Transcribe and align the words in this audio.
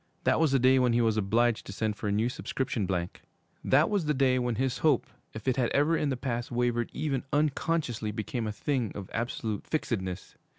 That 0.23 0.39
was 0.39 0.51
the 0.51 0.57
day 0.57 0.79
when 0.79 0.93
he 0.93 1.01
was 1.01 1.15
obliged 1.15 1.63
to 1.67 1.71
send 1.71 1.95
for 1.95 2.07
a 2.07 2.11
new 2.11 2.27
subscription 2.27 2.87
blank. 2.87 3.21
That 3.63 3.87
was 3.87 4.05
the 4.05 4.15
day 4.15 4.39
when 4.39 4.55
his 4.55 4.79
hope, 4.79 5.05
if 5.35 5.47
it 5.47 5.57
had 5.57 5.69
ever 5.73 5.95
in 5.95 6.09
the 6.09 6.17
past 6.17 6.51
wavered 6.51 6.89
even 6.91 7.21
unconsciously, 7.31 8.09
became 8.11 8.47
a 8.47 8.51
thing 8.51 8.91
of 8.95 9.11
absolute 9.13 9.63
fixedness. 9.67 10.33